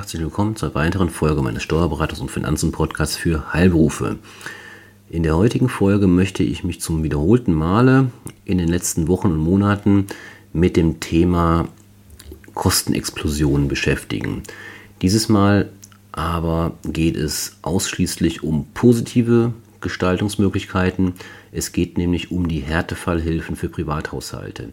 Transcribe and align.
Herzlich 0.00 0.22
willkommen 0.22 0.56
zur 0.56 0.74
weiteren 0.74 1.10
Folge 1.10 1.42
meines 1.42 1.62
Steuerberaters 1.62 2.20
und 2.20 2.30
Finanzen-Podcasts 2.30 3.18
für 3.18 3.52
Heilberufe. 3.52 4.16
In 5.10 5.22
der 5.22 5.36
heutigen 5.36 5.68
Folge 5.68 6.06
möchte 6.06 6.42
ich 6.42 6.64
mich 6.64 6.80
zum 6.80 7.02
wiederholten 7.02 7.52
Male 7.52 8.10
in 8.46 8.56
den 8.56 8.68
letzten 8.68 9.08
Wochen 9.08 9.26
und 9.26 9.36
Monaten 9.36 10.06
mit 10.54 10.78
dem 10.78 11.00
Thema 11.00 11.68
Kostenexplosion 12.54 13.68
beschäftigen. 13.68 14.42
Dieses 15.02 15.28
Mal 15.28 15.68
aber 16.12 16.78
geht 16.82 17.18
es 17.18 17.58
ausschließlich 17.60 18.42
um 18.42 18.68
positive 18.72 19.52
Gestaltungsmöglichkeiten. 19.82 21.12
Es 21.52 21.72
geht 21.72 21.98
nämlich 21.98 22.30
um 22.30 22.48
die 22.48 22.60
Härtefallhilfen 22.60 23.54
für 23.54 23.68
Privathaushalte. 23.68 24.70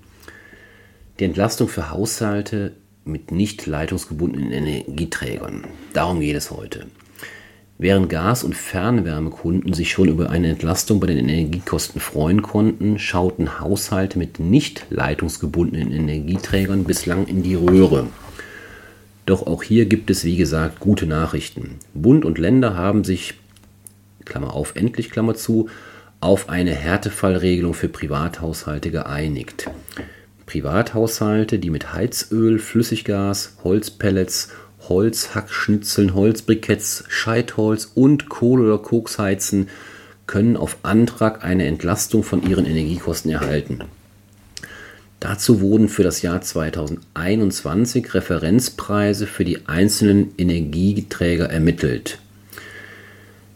Die 1.20 1.26
Entlastung 1.26 1.68
für 1.68 1.90
Haushalte 1.90 2.72
mit 3.08 3.32
nicht 3.32 3.66
leitungsgebundenen 3.66 4.52
Energieträgern. 4.52 5.66
Darum 5.94 6.20
geht 6.20 6.36
es 6.36 6.52
heute. 6.52 6.88
Während 7.80 8.10
Gas- 8.10 8.44
und 8.44 8.56
Fernwärmekunden 8.56 9.74
sich 9.74 9.92
schon 9.92 10.10
über 10.10 10.32
eine 10.32 10.50
Entlastung 10.50 11.00
bei 11.00 11.08
den 11.08 11.20
Energiekosten 11.20 12.02
freuen 12.02 12.42
konnten, 12.42 12.98
schauten 12.98 13.60
Haushalte 13.60 14.18
mit 14.18 14.40
nicht 14.40 14.86
leitungsgebundenen 14.90 15.92
Energieträgern 15.92 16.86
bislang 16.86 17.28
in 17.28 17.44
die 17.44 17.54
Röhre. 17.54 18.08
Doch 19.28 19.46
auch 19.46 19.62
hier 19.62 19.86
gibt 19.86 20.10
es, 20.10 20.24
wie 20.24 20.38
gesagt, 20.38 20.80
gute 20.80 21.06
Nachrichten. 21.06 21.76
Bund 21.94 22.26
und 22.26 22.40
Länder 22.40 22.76
haben 22.76 23.04
sich, 23.04 23.36
Klammer 24.26 24.56
auf, 24.56 24.76
endlich, 24.76 25.12
Klammer 25.12 25.36
zu, 25.36 25.70
auf 26.20 26.50
eine 26.50 26.72
Härtefallregelung 26.72 27.76
für 27.76 27.90
Privathaushalte 27.90 28.90
geeinigt. 28.90 29.70
Privathaushalte, 30.48 31.60
die 31.60 31.70
mit 31.70 31.94
Heizöl, 31.94 32.58
Flüssiggas, 32.58 33.58
Holzpellets, 33.64 34.50
Holzhackschnitzeln, 34.90 36.16
Holzbriketts, 36.16 37.04
Scheitholz 37.10 37.92
und 37.94 38.30
Kohle 38.30 38.64
oder 38.64 38.78
Koks 38.80 39.20
heizen, 39.20 39.68
können 40.26 40.58
auf 40.58 40.78
Antrag 40.84 41.44
eine 41.44 41.66
Entlastung 41.68 42.24
von 42.24 42.50
ihren 42.50 42.66
Energiekosten 42.66 43.30
erhalten. 43.32 43.82
Dazu 45.20 45.62
wurden 45.62 45.90
für 45.90 46.04
das 46.04 46.22
Jahr 46.22 46.42
2021 46.42 48.14
Referenzpreise 48.14 49.28
für 49.28 49.46
die 49.46 49.68
einzelnen 49.68 50.34
Energieträger 50.38 51.50
ermittelt. 51.50 52.20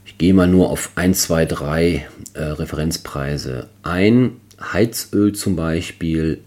Ich 0.06 0.18
gehe 0.18 0.34
mal 0.34 0.48
nur 0.48 0.70
auf 0.70 0.92
1, 0.96 1.22
2, 1.22 1.46
3 1.46 2.08
äh, 2.34 2.42
Referenzpreise 2.42 3.70
ein. 3.84 4.38
Heizöl 4.60 5.34
zum 5.34 5.56
Beispiel 5.56 6.42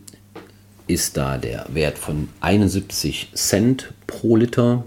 ist 0.87 1.17
da 1.17 1.39
der 1.39 1.67
Wert 1.73 1.99
von 1.99 2.29
71 2.41 3.31
Cent 3.35 3.93
pro 4.07 4.37
Liter, 4.37 4.85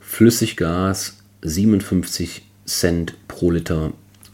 Flüssiggas 0.00 1.18
57 1.42 2.42
Cent 2.64 3.14
pro 3.28 3.50
Liter 3.50 3.92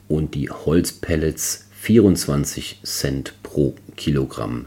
und 0.08 0.34
die 0.34 0.50
Holzpellets 0.50 1.68
24 1.80 2.80
Cent 2.82 3.34
pro 3.42 3.74
Kilogramm. 3.96 4.66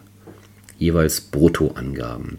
Jeweils 0.77 1.21
Bruttoangaben. 1.21 2.37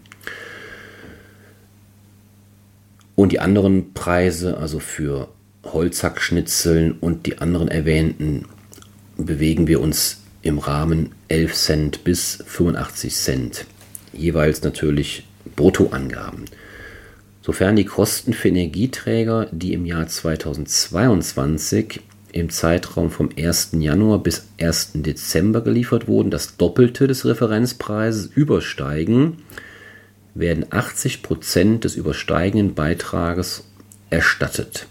Und 3.15 3.33
die 3.33 3.39
anderen 3.39 3.93
Preise, 3.93 4.57
also 4.57 4.79
für 4.79 5.27
Holzhackschnitzeln 5.65 6.93
und 6.93 7.25
die 7.25 7.39
anderen 7.39 7.67
erwähnten, 7.67 8.45
bewegen 9.17 9.67
wir 9.67 9.81
uns 9.81 10.18
im 10.41 10.59
Rahmen 10.59 11.11
11 11.27 11.53
Cent 11.53 12.03
bis 12.03 12.43
85 12.45 13.13
Cent, 13.13 13.65
jeweils 14.13 14.63
natürlich 14.63 15.27
Bruttoangaben. 15.55 16.45
Sofern 17.41 17.75
die 17.75 17.85
Kosten 17.85 18.33
für 18.33 18.49
Energieträger, 18.49 19.47
die 19.51 19.73
im 19.73 19.85
Jahr 19.85 20.07
2022 20.07 22.01
im 22.31 22.49
Zeitraum 22.49 23.09
vom 23.09 23.29
1. 23.35 23.69
Januar 23.73 24.19
bis 24.19 24.47
1. 24.59 24.91
Dezember 24.95 25.61
geliefert 25.61 26.07
wurden, 26.07 26.29
das 26.29 26.57
Doppelte 26.57 27.07
des 27.07 27.25
Referenzpreises 27.25 28.27
übersteigen, 28.27 29.37
werden 30.35 30.65
80 30.69 31.23
Prozent 31.23 31.83
des 31.83 31.95
übersteigenden 31.95 32.75
Beitrages 32.75 33.63
erstattet. 34.09 34.87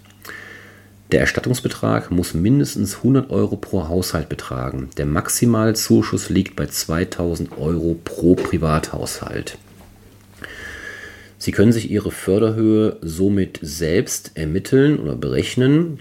Der 1.11 1.21
Erstattungsbetrag 1.21 2.11
muss 2.11 2.35
mindestens 2.35 2.97
100 2.97 3.31
Euro 3.31 3.57
pro 3.57 3.89
Haushalt 3.89 4.29
betragen. 4.29 4.91
Der 4.99 5.07
maximale 5.07 5.73
Zuschuss 5.73 6.29
liegt 6.29 6.55
bei 6.55 6.67
2000 6.67 7.57
Euro 7.57 7.97
pro 8.05 8.35
Privathaushalt. 8.35 9.57
Sie 11.39 11.53
können 11.53 11.73
sich 11.73 11.91
Ihre 11.91 12.11
Förderhöhe 12.11 12.99
somit 13.01 13.59
selbst 13.63 14.33
ermitteln 14.35 14.99
oder 14.99 15.15
berechnen. 15.15 16.01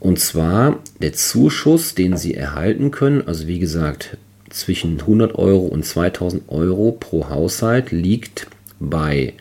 Und 0.00 0.20
zwar 0.20 0.80
der 1.02 1.12
Zuschuss, 1.12 1.94
den 1.94 2.16
Sie 2.16 2.32
erhalten 2.32 2.92
können, 2.92 3.26
also 3.26 3.46
wie 3.46 3.58
gesagt 3.58 4.16
zwischen 4.48 5.00
100 5.00 5.34
Euro 5.34 5.66
und 5.66 5.84
2000 5.84 6.48
Euro 6.48 6.92
pro 6.92 7.28
Haushalt, 7.28 7.90
liegt 7.90 8.46
bei 8.80 9.34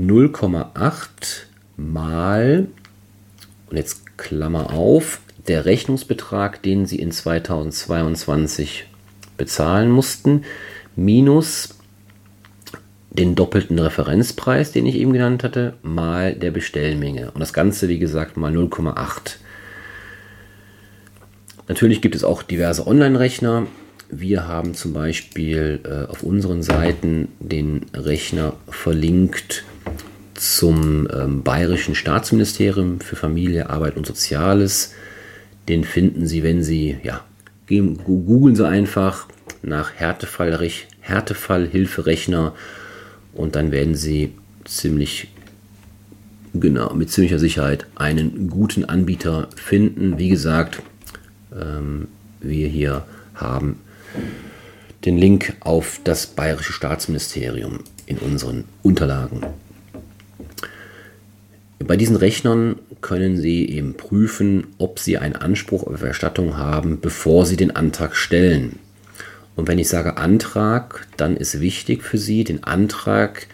0,8 0.00 1.48
mal 1.76 2.66
und 3.70 3.76
jetzt 3.76 4.16
Klammer 4.16 4.72
auf, 4.72 5.20
der 5.46 5.64
Rechnungsbetrag, 5.64 6.62
den 6.62 6.86
sie 6.86 6.98
in 6.98 7.10
2022 7.10 8.86
bezahlen 9.36 9.90
mussten, 9.90 10.42
minus 10.96 11.78
den 13.10 13.34
doppelten 13.34 13.78
Referenzpreis, 13.78 14.72
den 14.72 14.86
ich 14.86 14.96
eben 14.96 15.12
genannt 15.12 15.42
hatte, 15.42 15.74
mal 15.82 16.34
der 16.34 16.50
Bestellmenge. 16.50 17.30
Und 17.30 17.40
das 17.40 17.52
Ganze, 17.52 17.88
wie 17.88 17.98
gesagt, 17.98 18.36
mal 18.36 18.52
0,8. 18.52 19.36
Natürlich 21.68 22.00
gibt 22.00 22.14
es 22.14 22.24
auch 22.24 22.42
diverse 22.42 22.86
Online-Rechner. 22.86 23.66
Wir 24.10 24.46
haben 24.46 24.74
zum 24.74 24.92
Beispiel 24.92 25.80
äh, 25.84 26.10
auf 26.10 26.22
unseren 26.22 26.62
Seiten 26.62 27.28
den 27.40 27.86
Rechner 27.94 28.54
verlinkt 28.68 29.64
zum 30.40 31.08
ähm, 31.12 31.42
Bayerischen 31.42 31.94
Staatsministerium 31.94 33.00
für 33.00 33.16
Familie, 33.16 33.70
Arbeit 33.70 33.96
und 33.96 34.06
Soziales. 34.06 34.94
Den 35.68 35.84
finden 35.84 36.26
Sie, 36.26 36.42
wenn 36.42 36.62
Sie, 36.62 36.96
ja, 37.02 37.24
googeln 37.66 38.56
Sie 38.56 38.66
einfach 38.66 39.26
nach 39.62 39.92
Härtefall, 39.94 40.58
Härtefallhilferechner 41.00 42.54
und 43.34 43.56
dann 43.56 43.72
werden 43.72 43.94
Sie 43.94 44.32
ziemlich 44.64 45.28
genau, 46.54 46.94
mit 46.94 47.10
ziemlicher 47.10 47.38
Sicherheit 47.38 47.86
einen 47.96 48.48
guten 48.48 48.84
Anbieter 48.84 49.48
finden. 49.56 50.18
Wie 50.18 50.28
gesagt, 50.28 50.82
ähm, 51.54 52.08
wir 52.40 52.68
hier 52.68 53.04
haben 53.34 53.80
den 55.04 55.18
Link 55.18 55.56
auf 55.60 56.00
das 56.04 56.26
Bayerische 56.26 56.72
Staatsministerium 56.72 57.80
in 58.06 58.18
unseren 58.18 58.64
Unterlagen. 58.82 59.42
Bei 61.78 61.96
diesen 61.96 62.16
Rechnern 62.16 62.76
können 63.00 63.36
Sie 63.36 63.68
eben 63.68 63.94
prüfen, 63.94 64.66
ob 64.78 64.98
Sie 64.98 65.16
einen 65.16 65.36
Anspruch 65.36 65.86
auf 65.86 66.02
Erstattung 66.02 66.56
haben, 66.56 67.00
bevor 67.00 67.46
Sie 67.46 67.56
den 67.56 67.74
Antrag 67.74 68.16
stellen. 68.16 68.80
Und 69.54 69.68
wenn 69.68 69.78
ich 69.78 69.88
sage 69.88 70.16
Antrag, 70.16 71.06
dann 71.16 71.36
ist 71.36 71.60
wichtig 71.60 72.02
für 72.02 72.18
Sie, 72.18 72.44
den 72.44 72.64
Antrag 72.64 73.46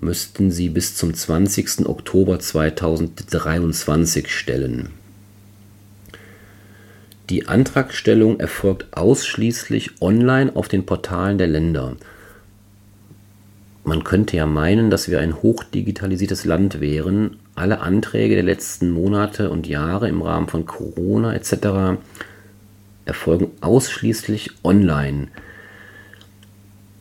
müssten 0.00 0.50
Sie 0.50 0.68
bis 0.70 0.96
zum 0.96 1.14
20. 1.14 1.86
Oktober 1.86 2.38
2023 2.38 4.30
stellen. 4.30 4.90
Die 7.28 7.48
Antragstellung 7.48 8.38
erfolgt 8.38 8.96
ausschließlich 8.96 10.00
online 10.00 10.54
auf 10.54 10.68
den 10.68 10.86
Portalen 10.86 11.38
der 11.38 11.48
Länder. 11.48 11.96
Man 13.84 14.04
könnte 14.04 14.36
ja 14.36 14.46
meinen, 14.46 14.90
dass 14.90 15.10
wir 15.10 15.20
ein 15.20 15.42
hochdigitalisiertes 15.42 16.44
Land 16.44 16.80
wären, 16.80 17.38
alle 17.56 17.80
Anträge 17.80 18.34
der 18.34 18.44
letzten 18.44 18.90
Monate 18.90 19.50
und 19.50 19.66
Jahre 19.66 20.08
im 20.08 20.22
Rahmen 20.22 20.48
von 20.48 20.66
Corona 20.66 21.34
etc. 21.34 21.98
erfolgen 23.04 23.50
ausschließlich 23.60 24.50
online. 24.62 25.28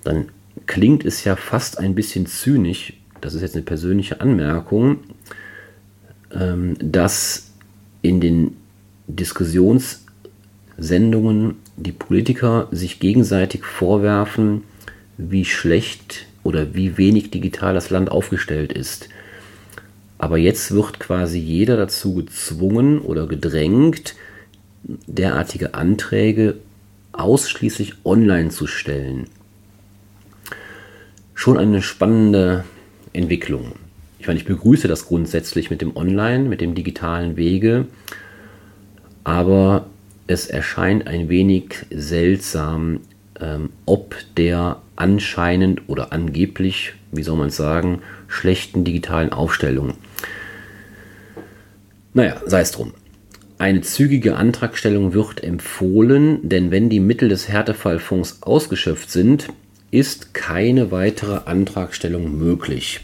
Dann 0.03 0.29
klingt 0.65 1.05
es 1.05 1.23
ja 1.23 1.35
fast 1.35 1.79
ein 1.79 1.95
bisschen 1.95 2.25
zynisch, 2.25 2.93
das 3.21 3.33
ist 3.33 3.41
jetzt 3.41 3.55
eine 3.55 3.63
persönliche 3.63 4.21
Anmerkung, 4.21 4.99
ähm, 6.31 6.75
dass 6.79 7.51
in 8.01 8.21
den 8.21 8.57
Diskussionssendungen 9.07 11.57
die 11.77 11.91
Politiker 11.91 12.67
sich 12.71 12.99
gegenseitig 12.99 13.65
vorwerfen, 13.65 14.63
wie 15.17 15.45
schlecht 15.45 16.27
oder 16.43 16.75
wie 16.75 16.97
wenig 16.97 17.31
digital 17.31 17.73
das 17.73 17.89
Land 17.89 18.11
aufgestellt 18.11 18.71
ist. 18.71 19.09
Aber 20.25 20.39
jetzt 20.39 20.71
wird 20.71 20.99
quasi 20.99 21.37
jeder 21.37 21.77
dazu 21.77 22.15
gezwungen 22.15 22.97
oder 22.97 23.27
gedrängt, 23.27 24.15
derartige 24.81 25.75
Anträge 25.75 26.55
ausschließlich 27.11 27.93
online 28.03 28.49
zu 28.49 28.65
stellen. 28.65 29.27
Schon 31.35 31.59
eine 31.59 31.83
spannende 31.83 32.63
Entwicklung. 33.13 33.73
Ich 34.17 34.25
meine, 34.25 34.39
ich 34.39 34.47
begrüße 34.47 34.87
das 34.87 35.05
grundsätzlich 35.05 35.69
mit 35.69 35.81
dem 35.81 35.95
Online, 35.95 36.45
mit 36.45 36.59
dem 36.59 36.73
digitalen 36.73 37.37
Wege, 37.37 37.85
aber 39.23 39.85
es 40.25 40.47
erscheint 40.47 41.05
ein 41.05 41.29
wenig 41.29 41.85
seltsam, 41.91 43.01
ähm, 43.39 43.69
ob 43.85 44.15
der 44.37 44.81
anscheinend 44.95 45.83
oder 45.85 46.11
angeblich, 46.11 46.93
wie 47.15 47.23
soll 47.23 47.37
man 47.37 47.47
es 47.47 47.55
sagen, 47.55 48.01
schlechten 48.27 48.83
digitalen 48.83 49.31
Aufstellung. 49.31 49.95
Naja, 52.13 52.41
sei 52.45 52.61
es 52.61 52.71
drum. 52.71 52.93
Eine 53.57 53.81
zügige 53.81 54.35
Antragstellung 54.35 55.13
wird 55.13 55.43
empfohlen, 55.43 56.47
denn 56.47 56.71
wenn 56.71 56.89
die 56.89 56.99
Mittel 56.99 57.29
des 57.29 57.47
Härtefallfonds 57.47 58.39
ausgeschöpft 58.41 59.09
sind, 59.09 59.47
ist 59.91 60.33
keine 60.33 60.91
weitere 60.91 61.41
Antragstellung 61.45 62.37
möglich. 62.37 63.01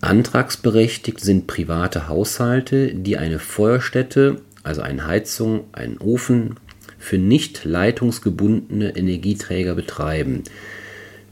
Antragsberechtigt 0.00 1.20
sind 1.20 1.46
private 1.46 2.08
Haushalte, 2.08 2.94
die 2.94 3.18
eine 3.18 3.38
Feuerstätte, 3.38 4.40
also 4.62 4.80
eine 4.80 5.06
Heizung, 5.06 5.64
einen 5.72 5.98
Ofen, 5.98 6.56
für 6.98 7.18
nicht 7.18 7.64
leitungsgebundene 7.64 8.96
Energieträger 8.96 9.74
betreiben. 9.74 10.44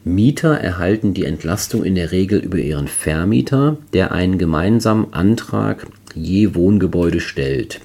Mieter 0.05 0.55
erhalten 0.55 1.13
die 1.13 1.25
Entlastung 1.25 1.85
in 1.85 1.95
der 1.95 2.13
Regel 2.13 2.39
über 2.39 2.59
ihren 2.59 2.89
Vermieter, 2.89 3.77
der 3.93 4.13
einen 4.13 4.39
gemeinsamen 4.39 5.13
Antrag 5.13 5.87
je 6.15 6.55
Wohngebäude 6.55 7.21
stellt. 7.21 7.81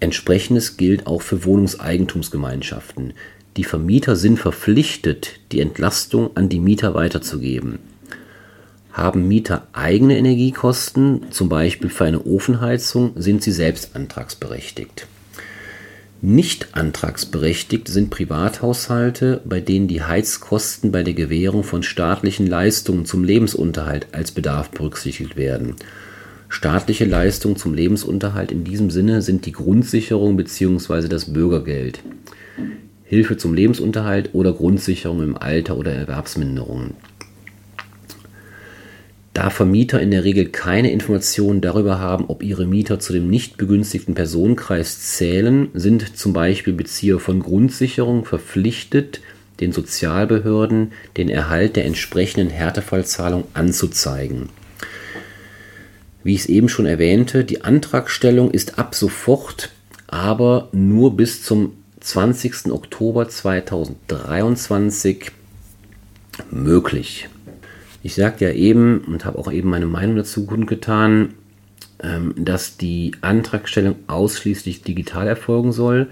Entsprechendes 0.00 0.76
gilt 0.76 1.06
auch 1.06 1.22
für 1.22 1.44
Wohnungseigentumsgemeinschaften. 1.44 3.14
Die 3.56 3.64
Vermieter 3.64 4.16
sind 4.16 4.38
verpflichtet, 4.38 5.40
die 5.52 5.60
Entlastung 5.60 6.36
an 6.36 6.48
die 6.48 6.60
Mieter 6.60 6.94
weiterzugeben. 6.94 7.78
Haben 8.92 9.28
Mieter 9.28 9.68
eigene 9.72 10.18
Energiekosten, 10.18 11.30
zum 11.30 11.48
Beispiel 11.48 11.88
für 11.88 12.04
eine 12.04 12.24
Ofenheizung, 12.24 13.12
sind 13.16 13.42
sie 13.42 13.52
selbst 13.52 13.96
antragsberechtigt. 13.96 15.06
Nicht 16.24 16.76
antragsberechtigt 16.76 17.88
sind 17.88 18.10
Privathaushalte, 18.10 19.40
bei 19.44 19.60
denen 19.60 19.88
die 19.88 20.04
Heizkosten 20.04 20.92
bei 20.92 21.02
der 21.02 21.14
Gewährung 21.14 21.64
von 21.64 21.82
staatlichen 21.82 22.46
Leistungen 22.46 23.06
zum 23.06 23.24
Lebensunterhalt 23.24 24.06
als 24.12 24.30
Bedarf 24.30 24.70
berücksichtigt 24.70 25.36
werden. 25.36 25.74
Staatliche 26.48 27.06
Leistungen 27.06 27.56
zum 27.56 27.74
Lebensunterhalt 27.74 28.52
in 28.52 28.62
diesem 28.62 28.88
Sinne 28.92 29.20
sind 29.20 29.46
die 29.46 29.52
Grundsicherung 29.52 30.36
bzw. 30.36 31.08
das 31.08 31.32
Bürgergeld, 31.32 32.04
Hilfe 33.02 33.36
zum 33.36 33.52
Lebensunterhalt 33.52 34.30
oder 34.32 34.52
Grundsicherung 34.52 35.24
im 35.24 35.36
Alter 35.36 35.76
oder 35.76 35.92
Erwerbsminderungen. 35.92 36.94
Da 39.34 39.48
Vermieter 39.48 40.00
in 40.00 40.10
der 40.10 40.24
Regel 40.24 40.50
keine 40.50 40.90
Informationen 40.90 41.62
darüber 41.62 41.98
haben, 41.98 42.26
ob 42.28 42.42
ihre 42.42 42.66
Mieter 42.66 43.00
zu 43.00 43.14
dem 43.14 43.30
nicht 43.30 43.56
begünstigten 43.56 44.14
Personenkreis 44.14 45.00
zählen, 45.00 45.70
sind 45.72 46.18
zum 46.18 46.34
Beispiel 46.34 46.74
Bezieher 46.74 47.18
von 47.18 47.40
Grundsicherung 47.40 48.26
verpflichtet, 48.26 49.22
den 49.60 49.72
Sozialbehörden 49.72 50.92
den 51.16 51.30
Erhalt 51.30 51.76
der 51.76 51.86
entsprechenden 51.86 52.50
Härtefallzahlung 52.50 53.44
anzuzeigen. 53.54 54.50
Wie 56.24 56.34
ich 56.34 56.40
es 56.40 56.46
eben 56.46 56.68
schon 56.68 56.86
erwähnte, 56.86 57.44
die 57.44 57.62
Antragstellung 57.62 58.50
ist 58.50 58.78
ab 58.78 58.94
sofort, 58.94 59.70
aber 60.08 60.68
nur 60.72 61.16
bis 61.16 61.42
zum 61.42 61.72
20. 62.00 62.70
Oktober 62.70 63.28
2023 63.28 65.32
möglich. 66.50 67.28
Ich 68.02 68.14
sagte 68.14 68.46
ja 68.46 68.52
eben 68.52 68.98
und 69.00 69.24
habe 69.24 69.38
auch 69.38 69.50
eben 69.50 69.70
meine 69.70 69.86
Meinung 69.86 70.16
dazu 70.16 70.44
kundgetan, 70.46 71.34
ähm, 72.02 72.34
dass 72.36 72.76
die 72.76 73.12
Antragstellung 73.20 73.96
ausschließlich 74.08 74.82
digital 74.82 75.28
erfolgen 75.28 75.72
soll. 75.72 76.08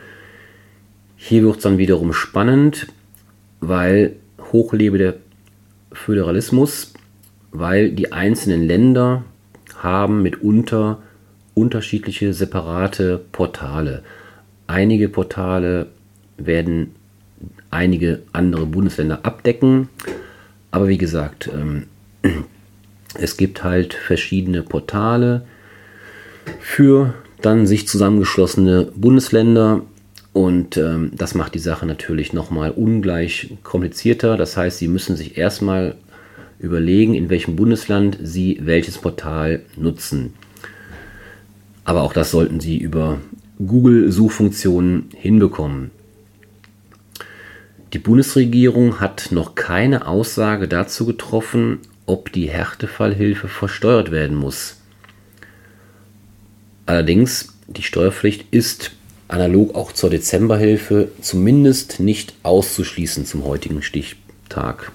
Hier 1.17 1.43
wird 1.43 1.57
es 1.57 1.63
dann 1.63 1.79
wiederum 1.79 2.13
spannend, 2.13 2.87
weil 3.61 4.17
hochlebe 4.53 4.99
der 4.99 5.17
Föderalismus, 5.93 6.95
weil 7.51 7.91
die 7.91 8.13
einzelnen 8.13 8.67
Länder 8.67 9.25
haben 9.77 10.23
mitunter 10.23 11.03
unterschiedliche 11.55 12.33
separate 12.33 13.21
Portale. 13.33 14.03
Einige 14.67 15.09
Portale 15.09 15.89
werden 16.39 16.95
einige 17.71 18.23
andere 18.33 18.67
Bundesländer 18.67 19.21
abdecken, 19.25 19.89
aber 20.71 20.89
wie 20.89 20.99
gesagt, 20.99 21.51
ähm, 21.53 21.87
es 23.15 23.37
gibt 23.37 23.65
halt 23.65 23.95
verschiedene 23.95 24.63
Portale 24.63 25.43
für 26.61 27.15
dann 27.43 27.67
sich 27.67 27.89
zusammengeschlossene 27.89 28.89
Bundesländer 28.95 29.83
und 30.33 30.77
ähm, 30.77 31.11
das 31.15 31.35
macht 31.35 31.55
die 31.55 31.61
Sache 31.61 31.87
natürlich 31.87 32.33
nochmal 32.33 32.71
ungleich 32.71 33.55
komplizierter. 33.63 34.37
Das 34.37 34.57
heißt, 34.57 34.79
Sie 34.79 34.89
müssen 34.89 35.17
sich 35.17 35.37
erstmal 35.37 35.97
überlegen, 36.59 37.15
in 37.15 37.31
welchem 37.31 37.57
Bundesland 37.57 38.19
Sie 38.23 38.59
welches 38.63 38.99
Portal 38.99 39.63
nutzen. 39.77 40.35
Aber 41.85 42.03
auch 42.03 42.13
das 42.13 42.31
sollten 42.31 42.61
Sie 42.61 42.79
über 42.79 43.19
Google-Suchfunktionen 43.59 45.09
hinbekommen. 45.17 45.91
Die 47.93 47.99
Bundesregierung 47.99 49.01
hat 49.01 49.33
noch 49.33 49.57
keine 49.57 50.07
Aussage 50.07 50.69
dazu 50.69 51.07
getroffen, 51.07 51.81
ob 52.07 52.31
die 52.33 52.49
Härtefallhilfe 52.49 53.49
versteuert 53.49 54.13
werden 54.13 54.37
muss. 54.37 54.77
Allerdings, 56.87 57.55
die 57.67 57.83
Steuerpflicht 57.83 58.47
ist 58.53 58.93
analog 59.27 59.75
auch 59.75 59.93
zur 59.93 60.11
Dezemberhilfe 60.11 61.09
zumindest 61.21 62.01
nicht 62.01 62.35
auszuschließen 62.43 63.27
zum 63.27 63.45
heutigen 63.45 63.83
Stichtag. 63.83 64.93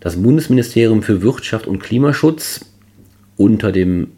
Das 0.00 0.22
Bundesministerium 0.22 1.02
für 1.02 1.22
Wirtschaft 1.22 1.66
und 1.66 1.78
Klimaschutz 1.78 2.66
unter 3.36 3.72
dem 3.72 4.12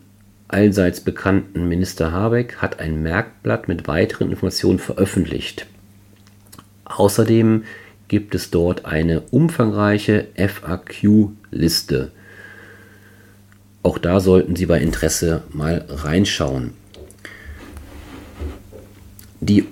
allseits 0.49 1.01
bekannten 1.01 1.69
Minister 1.69 2.13
Habeck 2.13 2.57
hat 2.57 2.79
ein 2.81 3.03
Merkblatt 3.03 3.69
mit 3.69 3.89
weiteren 3.89 4.31
Informationen 4.31 4.79
veröffentlicht. 4.79 5.67
Außerdem 6.87 7.65
gibt 8.09 8.35
es 8.35 8.51
dort 8.51 8.85
eine 8.87 9.21
umfangreiche 9.31 10.29
FAQ-Liste. 10.37 12.13
Auch 13.83 13.99
da 13.99 14.21
sollten 14.21 14.57
Sie 14.57 14.67
bei 14.67 14.81
Interesse 14.81 15.43
mal 15.53 15.85
reinschauen. 15.89 16.73
Die 19.41 19.67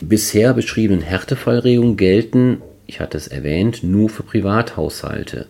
bisher 0.00 0.54
beschriebenen 0.54 1.02
Härtefallregungen 1.02 1.96
gelten, 1.96 2.62
ich 2.86 3.00
hatte 3.00 3.18
es 3.18 3.28
erwähnt, 3.28 3.82
nur 3.82 4.08
für 4.08 4.22
Privathaushalte. 4.22 5.46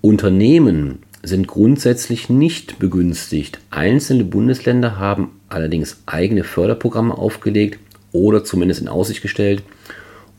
Unternehmen 0.00 0.98
sind 1.22 1.46
grundsätzlich 1.46 2.28
nicht 2.28 2.78
begünstigt. 2.78 3.58
Einzelne 3.70 4.24
Bundesländer 4.24 4.98
haben 4.98 5.40
allerdings 5.48 6.02
eigene 6.06 6.44
Förderprogramme 6.44 7.16
aufgelegt 7.16 7.78
oder 8.12 8.44
zumindest 8.44 8.82
in 8.82 8.88
Aussicht 8.88 9.22
gestellt, 9.22 9.62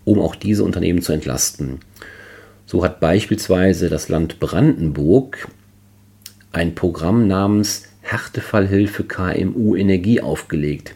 um 0.06 0.20
auch 0.20 0.36
diese 0.36 0.64
Unternehmen 0.64 1.02
zu 1.02 1.12
entlasten. 1.12 1.80
So 2.66 2.84
hat 2.84 3.00
beispielsweise 3.00 3.90
das 3.90 4.10
Land 4.10 4.40
Brandenburg 4.40 5.48
ein 6.52 6.74
Programm 6.74 7.28
namens 7.28 7.84
Härtefallhilfe 8.02 9.04
KMU 9.04 9.76
Energie 9.76 10.22
aufgelegt. 10.22 10.96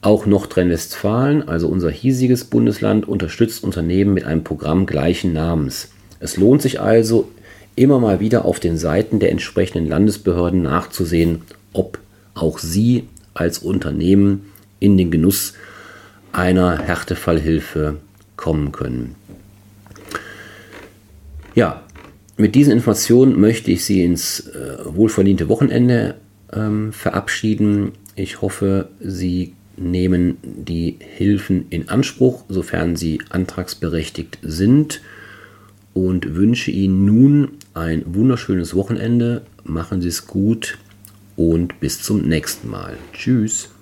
Auch 0.00 0.26
Nordrhein-Westfalen, 0.26 1.48
also 1.48 1.68
unser 1.68 1.90
hiesiges 1.90 2.44
Bundesland, 2.44 3.08
unterstützt 3.08 3.64
Unternehmen 3.64 4.14
mit 4.14 4.24
einem 4.24 4.44
Programm 4.44 4.86
gleichen 4.86 5.32
Namens. 5.32 5.90
Es 6.20 6.36
lohnt 6.36 6.62
sich 6.62 6.80
also, 6.80 7.30
immer 7.76 7.98
mal 7.98 8.20
wieder 8.20 8.44
auf 8.44 8.60
den 8.60 8.76
Seiten 8.76 9.18
der 9.18 9.30
entsprechenden 9.30 9.88
Landesbehörden 9.88 10.62
nachzusehen, 10.62 11.42
ob 11.72 11.98
auch 12.34 12.58
Sie 12.58 13.08
als 13.32 13.58
Unternehmen 13.58 14.52
in 14.78 14.96
den 14.96 15.10
Genuss 15.10 15.54
einer 16.32 16.78
Härtefallhilfe 16.78 17.96
kommen 18.36 18.72
können. 18.72 19.14
Ja, 21.54 21.82
mit 22.36 22.54
diesen 22.54 22.72
Informationen 22.72 23.38
möchte 23.38 23.70
ich 23.70 23.84
Sie 23.84 24.02
ins 24.02 24.40
äh, 24.40 24.78
wohlverdiente 24.84 25.48
Wochenende 25.48 26.16
ähm, 26.52 26.92
verabschieden. 26.92 27.92
Ich 28.16 28.40
hoffe, 28.40 28.88
Sie 29.00 29.54
nehmen 29.76 30.38
die 30.42 30.96
Hilfen 31.00 31.66
in 31.70 31.88
Anspruch, 31.88 32.44
sofern 32.48 32.96
sie 32.96 33.20
antragsberechtigt 33.30 34.38
sind 34.42 35.00
und 35.92 36.34
wünsche 36.34 36.70
Ihnen 36.70 37.04
nun 37.04 37.48
ein 37.74 38.02
wunderschönes 38.06 38.74
Wochenende. 38.74 39.42
Machen 39.64 40.00
Sie 40.00 40.08
es 40.08 40.26
gut 40.26 40.78
und 41.36 41.80
bis 41.80 42.02
zum 42.02 42.22
nächsten 42.22 42.68
Mal. 42.68 42.96
Tschüss. 43.12 43.73